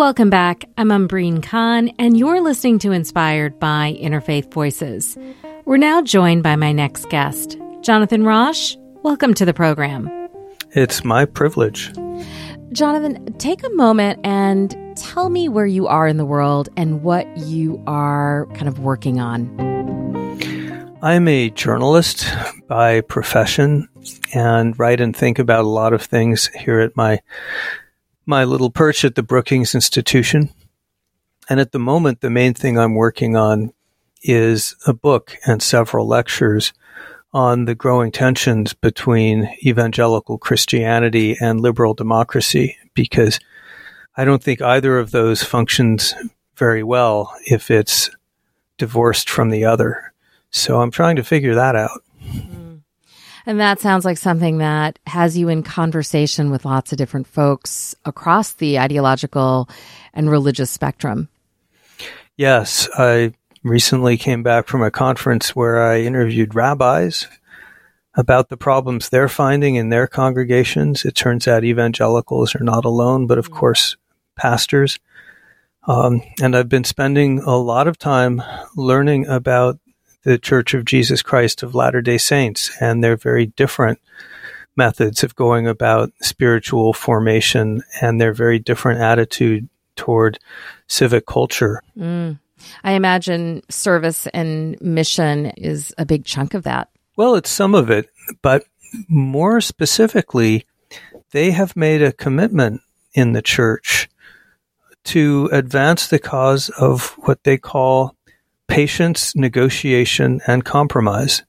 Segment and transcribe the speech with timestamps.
[0.00, 0.64] Welcome back.
[0.78, 5.18] I'm Umbreen Khan, and you're listening to Inspired by Interfaith Voices.
[5.66, 8.78] We're now joined by my next guest, Jonathan Rauch.
[9.02, 10.08] Welcome to the program.
[10.70, 11.92] It's my privilege.
[12.72, 17.26] Jonathan, take a moment and tell me where you are in the world and what
[17.36, 19.54] you are kind of working on.
[21.02, 22.26] I'm a journalist
[22.68, 23.86] by profession
[24.32, 27.20] and write and think about a lot of things here at my
[28.30, 30.54] my little perch at the Brookings Institution.
[31.48, 33.72] And at the moment, the main thing I'm working on
[34.22, 36.72] is a book and several lectures
[37.32, 43.40] on the growing tensions between evangelical Christianity and liberal democracy, because
[44.16, 46.14] I don't think either of those functions
[46.54, 48.10] very well if it's
[48.78, 50.12] divorced from the other.
[50.50, 52.02] So I'm trying to figure that out.
[53.46, 57.94] And that sounds like something that has you in conversation with lots of different folks
[58.04, 59.68] across the ideological
[60.12, 61.28] and religious spectrum.
[62.36, 67.26] Yes, I recently came back from a conference where I interviewed rabbis
[68.14, 71.04] about the problems they're finding in their congregations.
[71.04, 73.58] It turns out evangelicals are not alone, but of mm-hmm.
[73.58, 73.96] course,
[74.36, 74.98] pastors.
[75.86, 78.42] Um, and I've been spending a lot of time
[78.76, 79.78] learning about
[80.22, 83.98] the Church of Jesus Christ of Latter day Saints and their very different
[84.76, 90.38] methods of going about spiritual formation and their very different attitude toward
[90.86, 91.82] civic culture.
[91.98, 92.38] Mm.
[92.84, 96.88] I imagine service and mission is a big chunk of that.
[97.16, 98.08] Well, it's some of it,
[98.42, 98.64] but
[99.08, 100.66] more specifically,
[101.32, 102.80] they have made a commitment
[103.14, 104.08] in the church
[105.04, 108.14] to advance the cause of what they call
[108.70, 111.42] patience, negotiation, and compromise.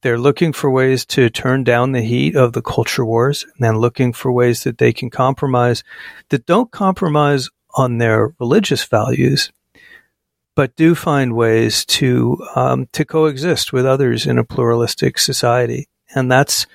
[0.00, 4.14] They're looking for ways to turn down the heat of the culture wars and looking
[4.14, 5.84] for ways that they can compromise
[6.30, 9.52] that don't compromise on their religious values,
[10.54, 16.32] but do find ways to um, to coexist with others in a pluralistic society, and
[16.32, 16.66] that's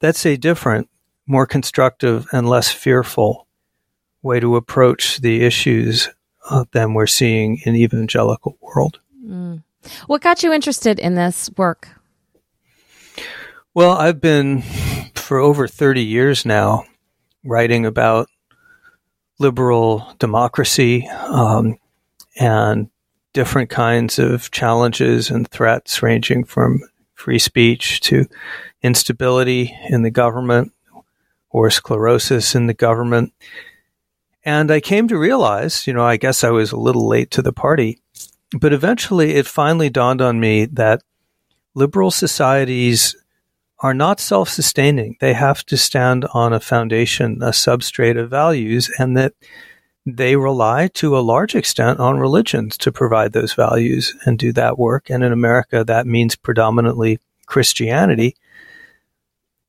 [0.00, 0.90] that's a different,
[1.26, 3.46] more constructive, and less fearful
[4.20, 6.10] way to approach the issues
[6.50, 9.00] uh, than we're seeing in the evangelical world.
[9.24, 9.62] Mm.
[10.06, 11.88] What got you interested in this work?
[13.74, 14.62] Well, I've been
[15.14, 16.84] for over 30 years now
[17.44, 18.28] writing about
[19.38, 21.78] liberal democracy um,
[22.38, 22.90] and
[23.32, 26.80] different kinds of challenges and threats, ranging from
[27.14, 28.26] free speech to
[28.82, 30.72] instability in the government
[31.50, 33.32] or sclerosis in the government.
[34.44, 37.42] And I came to realize, you know, I guess I was a little late to
[37.42, 38.01] the party,
[38.52, 41.02] but eventually it finally dawned on me that
[41.74, 43.16] liberal societies
[43.78, 45.16] are not self sustaining.
[45.20, 49.34] They have to stand on a foundation, a substrate of values, and that
[50.06, 54.78] they rely to a large extent on religions to provide those values and do that
[54.78, 55.10] work.
[55.10, 58.36] And in America, that means predominantly Christianity.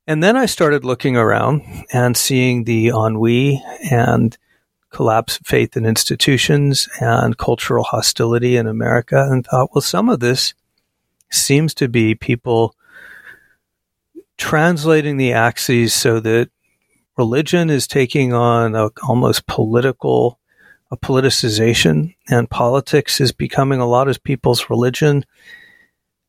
[0.06, 1.62] And then I started looking around
[1.94, 4.38] and seeing the ennui and
[4.94, 10.20] collapse of faith in institutions and cultural hostility in America and thought, well, some of
[10.20, 10.54] this
[11.32, 12.76] seems to be people
[14.38, 16.50] translating the axes so that
[17.18, 20.40] religion is taking on a almost political
[20.92, 25.26] a politicization and politics is becoming a lot of people's religion.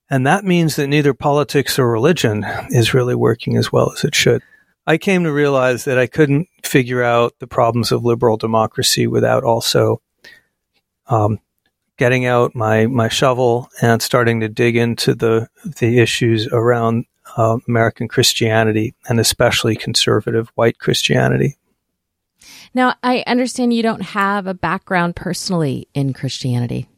[0.09, 4.15] And that means that neither politics or religion is really working as well as it
[4.15, 4.43] should
[4.87, 9.45] I came to realize that I couldn't figure out the problems of liberal democracy without
[9.45, 10.03] also
[11.07, 11.39] um,
[11.97, 17.07] getting out my, my shovel and starting to dig into the the issues around
[17.37, 21.57] uh, American Christianity and especially conservative white Christianity.
[22.75, 26.89] Now, I understand you don't have a background personally in Christianity.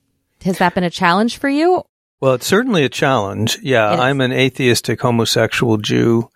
[0.45, 1.85] Has that been a challenge for you?
[2.21, 3.59] Well, it's certainly a challenge.
[3.63, 6.31] Yeah, I'm an atheistic homosexual Jew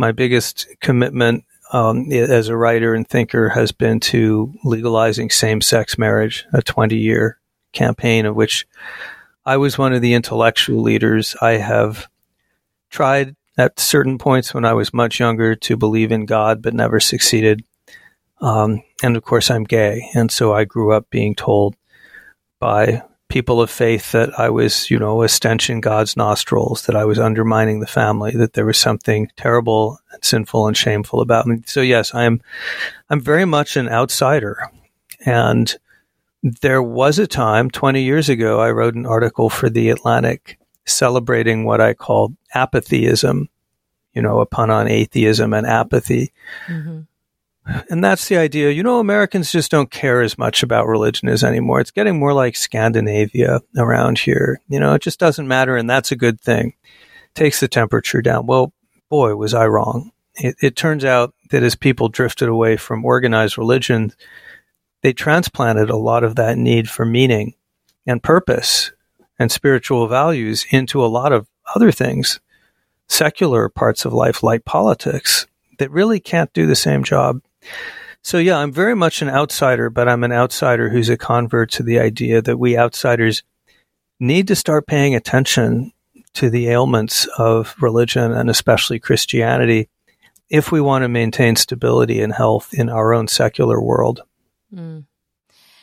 [0.00, 6.46] my biggest commitment um, as a writer and thinker has been to legalizing same-sex marriage,
[6.54, 7.38] a 20-year
[7.72, 8.66] campaign of which
[9.44, 11.36] I was one of the intellectual leaders.
[11.42, 12.08] I have
[12.88, 16.98] tried at certain points when I was much younger to believe in God, but never
[16.98, 17.62] succeeded.
[18.40, 21.76] Um, and of course, I'm gay, and so I grew up being told
[22.58, 26.96] by people of faith that I was, you know, a stench in God's nostrils, that
[26.96, 31.46] I was undermining the family, that there was something terrible and sinful and shameful about
[31.46, 31.62] me.
[31.64, 32.42] So yes, I am,
[33.08, 34.70] I'm very much an outsider.
[35.24, 35.74] And
[36.42, 41.64] there was a time 20 years ago, I wrote an article for the Atlantic celebrating
[41.64, 43.48] what I called apatheism,
[44.12, 46.32] you know, a pun on atheism and apathy.
[46.66, 47.00] Mm-hmm.
[47.90, 48.70] And that's the idea.
[48.70, 51.80] You know, Americans just don't care as much about religion as anymore.
[51.80, 54.60] It's getting more like Scandinavia around here.
[54.68, 56.74] You know, it just doesn't matter, and that's a good thing.
[57.34, 58.46] Takes the temperature down.
[58.46, 58.72] Well,
[59.08, 60.12] boy, was I wrong.
[60.34, 64.12] It, it turns out that as people drifted away from organized religion,
[65.02, 67.54] they transplanted a lot of that need for meaning
[68.06, 68.92] and purpose
[69.38, 72.40] and spiritual values into a lot of other things,
[73.08, 75.46] secular parts of life like politics,
[75.78, 77.40] that really can't do the same job.
[78.22, 81.82] So, yeah, I'm very much an outsider, but I'm an outsider who's a convert to
[81.82, 83.42] the idea that we outsiders
[84.18, 85.92] need to start paying attention
[86.34, 89.88] to the ailments of religion and especially Christianity
[90.48, 94.22] if we want to maintain stability and health in our own secular world.
[94.74, 95.06] Mm.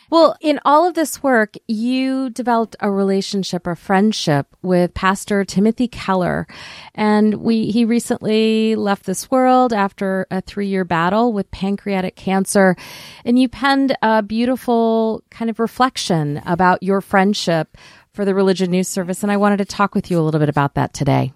[0.09, 5.89] Well, in all of this work, you developed a relationship or friendship with Pastor Timothy
[5.89, 6.47] Keller.
[6.95, 12.77] And we, he recently left this world after a three year battle with pancreatic cancer.
[13.25, 17.77] And you penned a beautiful kind of reflection about your friendship
[18.13, 19.23] for the Religion News Service.
[19.23, 21.33] And I wanted to talk with you a little bit about that today.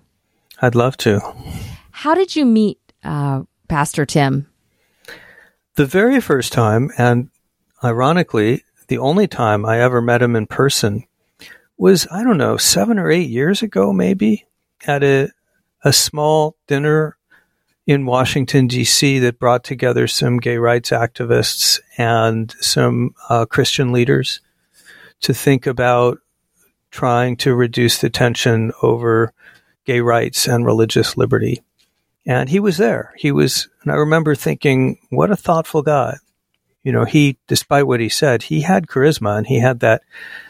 [0.61, 1.19] I'd love to.
[1.91, 4.47] How did you meet uh, Pastor Tim?
[5.75, 7.29] The very first time, and
[7.83, 11.05] Ironically, the only time I ever met him in person
[11.77, 14.45] was, I don't know, seven or eight years ago, maybe,
[14.85, 15.29] at a,
[15.83, 17.17] a small dinner
[17.87, 24.41] in Washington, D.C., that brought together some gay rights activists and some uh, Christian leaders
[25.21, 26.19] to think about
[26.91, 29.33] trying to reduce the tension over
[29.85, 31.63] gay rights and religious liberty.
[32.27, 33.13] And he was there.
[33.17, 36.17] He was, and I remember thinking, what a thoughtful guy
[36.83, 40.01] you know, he, despite what he said, he had charisma and he had that,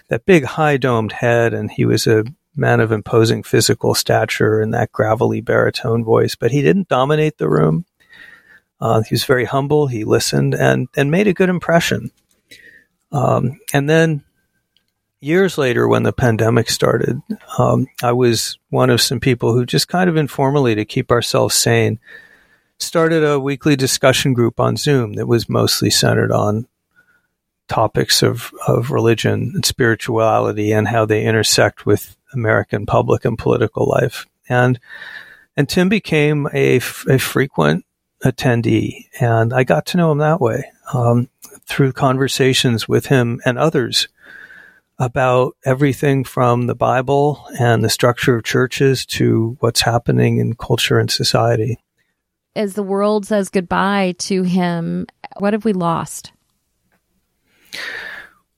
[0.08, 2.24] that big high domed head and he was a
[2.56, 7.50] man of imposing physical stature and that gravelly baritone voice, but he didn't dominate the
[7.50, 7.86] room.
[8.80, 9.88] Uh, he was very humble.
[9.88, 12.12] He listened and, and made a good impression.
[13.12, 14.24] Um, and then
[15.20, 17.22] years later, when the pandemic started,
[17.58, 21.56] um, I was one of some people who just kind of informally to keep ourselves
[21.56, 22.00] sane
[22.82, 26.68] started a weekly discussion group on Zoom that was mostly centered on
[27.68, 33.88] topics of, of religion and spirituality and how they intersect with American public and political
[33.88, 34.26] life.
[34.50, 34.80] And
[35.58, 37.86] and Tim became a, a frequent
[38.24, 41.30] attendee, and I got to know him that way um,
[41.66, 44.08] through conversations with him and others
[44.98, 51.00] about everything from the Bible and the structure of churches to what's happening in culture
[51.00, 51.80] and society
[52.56, 55.08] as the world says goodbye to him,
[55.38, 56.32] what have we lost?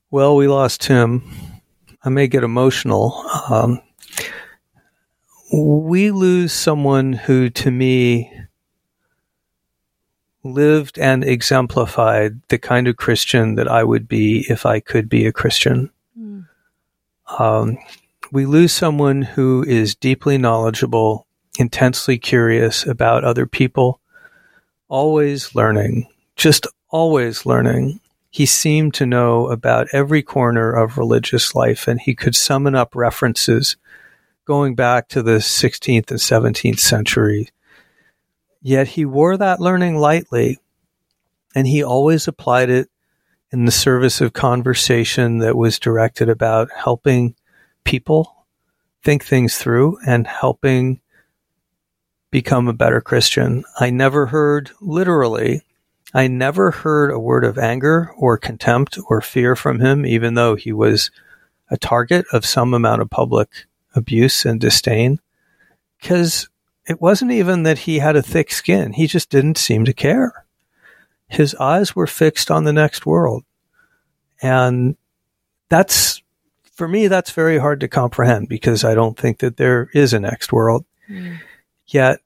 [0.09, 1.23] Well, we lost him.
[2.03, 3.13] I may get emotional.
[3.49, 3.81] Um,
[5.53, 8.31] we lose someone who, to me,
[10.43, 15.25] lived and exemplified the kind of Christian that I would be if I could be
[15.25, 15.89] a Christian.
[16.19, 16.47] Mm.
[17.39, 17.77] Um,
[18.31, 23.99] we lose someone who is deeply knowledgeable intensely curious about other people,
[24.87, 27.99] always learning, just always learning.
[28.29, 32.95] He seemed to know about every corner of religious life and he could summon up
[32.95, 33.77] references
[34.45, 37.49] going back to the 16th and 17th century.
[38.61, 40.59] Yet he wore that learning lightly
[41.55, 42.89] and he always applied it
[43.51, 47.35] in the service of conversation that was directed about helping
[47.83, 48.47] people
[49.03, 50.99] think things through and helping
[52.33, 53.63] become a better Christian.
[53.79, 55.61] I never heard, literally,
[56.15, 60.55] I never heard a word of anger or contempt or fear from him, even though
[60.55, 61.11] he was
[61.69, 63.49] a target of some amount of public
[63.93, 65.19] abuse and disdain.
[66.01, 66.49] Because
[66.87, 70.43] it wasn't even that he had a thick skin, he just didn't seem to care.
[71.27, 73.43] His eyes were fixed on the next world.
[74.41, 74.97] And
[75.69, 76.23] that's,
[76.63, 80.19] for me, that's very hard to comprehend because I don't think that there is a
[80.19, 80.83] next world.
[81.07, 81.37] Mm.
[81.87, 82.19] Yet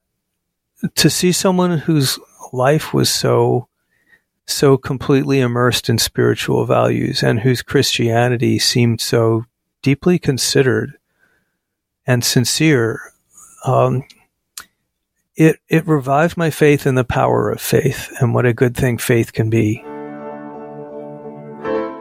[0.94, 2.18] to see someone whose
[2.52, 3.68] life was so
[4.46, 9.44] so completely immersed in spiritual values and whose Christianity seemed so
[9.82, 10.94] deeply considered
[12.06, 13.12] and sincere,
[13.66, 14.04] um,
[15.36, 18.96] it it revived my faith in the power of faith and what a good thing
[18.96, 19.82] faith can be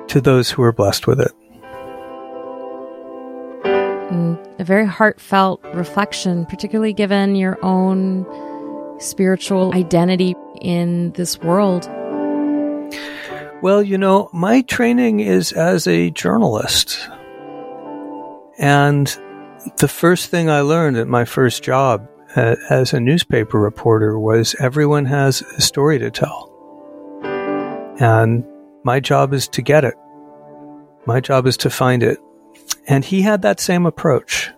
[0.08, 1.32] to those who are blessed with it.
[4.68, 8.26] Very heartfelt reflection, particularly given your own
[9.00, 11.90] spiritual identity in this world?
[13.62, 17.10] Well, you know, my training is as a journalist.
[18.60, 19.08] And
[19.78, 24.56] the first thing I learned at my first job uh, as a newspaper reporter was
[24.60, 26.52] everyone has a story to tell.
[28.00, 28.44] And
[28.84, 29.96] my job is to get it.
[31.06, 32.20] My job is to find it.
[32.88, 34.52] And he had that same approach.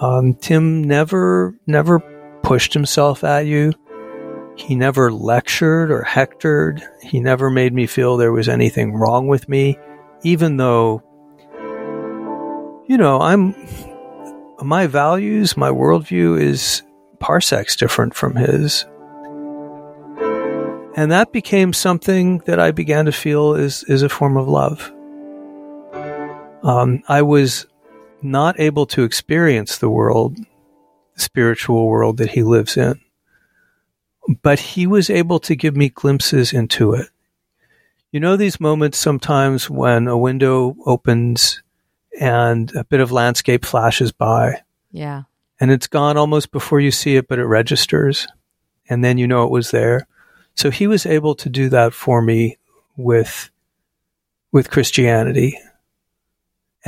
[0.00, 2.00] Um, Tim never, never
[2.42, 3.72] pushed himself at you.
[4.56, 6.82] He never lectured or hectored.
[7.02, 9.78] He never made me feel there was anything wrong with me,
[10.22, 11.02] even though,
[12.88, 13.54] you know, I'm,
[14.60, 16.82] my values, my worldview is
[17.20, 18.84] parsecs different from his.
[20.96, 24.92] And that became something that I began to feel is, is a form of love.
[26.64, 27.66] Um, I was
[28.22, 33.00] not able to experience the world, the spiritual world that he lives in,
[34.42, 37.08] but he was able to give me glimpses into it.
[38.10, 41.62] You know, these moments sometimes when a window opens
[42.18, 44.62] and a bit of landscape flashes by.
[44.90, 45.24] Yeah.
[45.60, 48.26] And it's gone almost before you see it, but it registers.
[48.88, 50.06] And then you know it was there.
[50.54, 52.58] So he was able to do that for me
[52.96, 53.50] with,
[54.52, 55.58] with Christianity.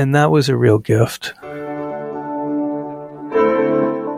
[0.01, 1.35] And that was a real gift.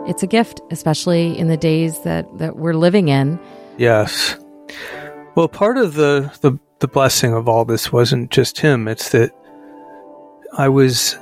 [0.07, 3.37] It's a gift, especially in the days that, that we're living in.
[3.77, 4.37] Yes.
[5.35, 9.31] Well, part of the, the, the blessing of all this wasn't just him, it's that
[10.57, 11.17] I was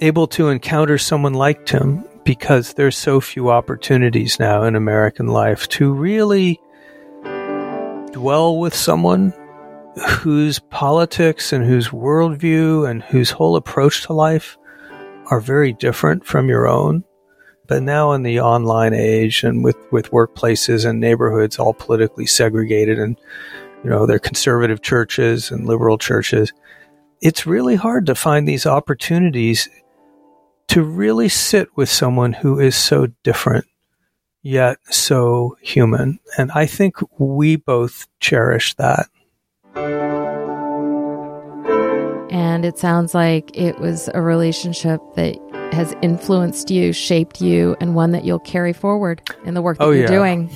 [0.00, 5.68] able to encounter someone like Tim because there's so few opportunities now in American life
[5.68, 6.58] to really
[8.12, 9.34] dwell with someone
[9.96, 14.58] whose politics and whose worldview and whose whole approach to life
[15.26, 17.04] are very different from your own.
[17.66, 22.98] But now in the online age and with, with workplaces and neighborhoods all politically segregated
[22.98, 23.18] and,
[23.82, 26.52] you know, they're conservative churches and liberal churches,
[27.22, 29.68] it's really hard to find these opportunities
[30.68, 33.66] to really sit with someone who is so different
[34.44, 36.20] yet so human.
[36.38, 39.06] And I think we both cherish that.
[42.54, 45.36] And it sounds like it was a relationship that
[45.72, 49.84] has influenced you, shaped you, and one that you'll carry forward in the work that
[49.84, 50.06] oh, you're yeah.
[50.06, 50.50] doing.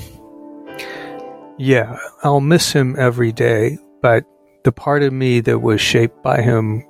[1.59, 4.25] Yeah, I'll miss him every day, but
[4.63, 6.87] the part of me that was shaped by him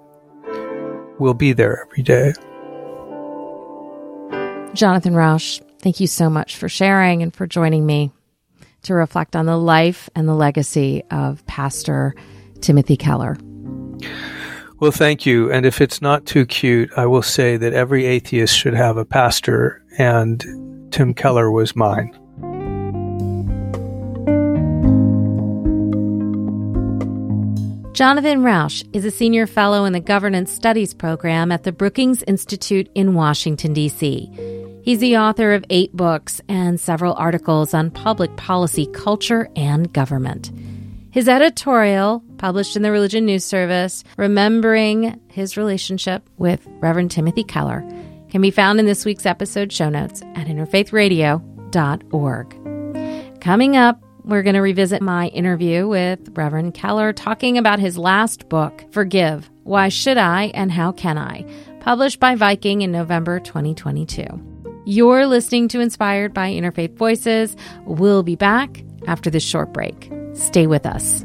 [1.18, 2.34] will be there every day.
[4.74, 8.12] Jonathan Rauch, thank you so much for sharing and for joining me
[8.82, 12.14] to reflect on the life and the legacy of Pastor
[12.60, 13.38] Timothy Keller.
[14.80, 15.50] Well, thank you.
[15.50, 19.04] And if it's not too cute, I will say that every atheist should have a
[19.04, 20.40] pastor, and
[20.92, 22.16] Tim Keller was mine.
[27.92, 32.88] Jonathan Rauch is a senior fellow in the Governance Studies program at the Brookings Institute
[32.94, 34.30] in Washington, D.C.
[34.84, 40.52] He's the author of eight books and several articles on public policy, culture, and government.
[41.10, 47.84] His editorial, published in the Religion News Service, remembering his relationship with Reverend Timothy Keller,
[48.30, 53.40] can be found in this week's episode show notes at interfaithradio.org.
[53.40, 58.48] Coming up, we're going to revisit my interview with Reverend Keller talking about his last
[58.48, 61.46] book, Forgive Why Should I and How Can I?
[61.80, 64.26] published by Viking in November 2022.
[64.84, 67.56] You're listening to Inspired by Interfaith Voices.
[67.84, 70.12] We'll be back after this short break.
[70.34, 71.24] Stay with us.